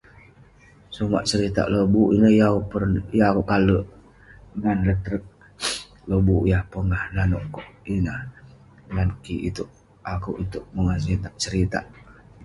Sumak 0.95 1.23
seritak 1.31 1.67
lobuk 1.73 2.09
ineh 2.15 2.33
yeng 2.37 2.47
akouk 2.49 2.67
per- 2.71 3.09
akouk 3.29 3.47
kale 3.51 3.77
ngan 4.59 4.79
lobuk 6.09 6.43
yah 6.51 6.63
pongah 6.71 7.03
nanouk 7.15 7.45
kok 7.55 7.67
ineh 7.95 8.19
ngan 8.93 9.09
kik 9.23 9.43
itouk. 9.49 9.69
Akouk 10.13 10.37
itouk 10.43 10.65
mongak 10.73 10.99
si- 11.03 11.35
seritak. 11.43 11.85